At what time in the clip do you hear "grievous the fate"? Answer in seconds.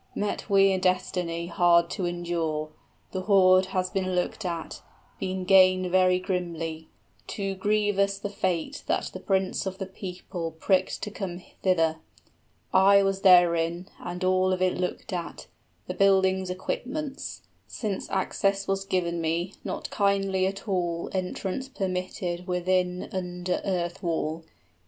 7.53-8.81